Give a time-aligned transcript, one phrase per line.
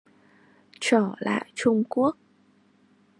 [0.79, 2.17] Trở lại Trung Quốc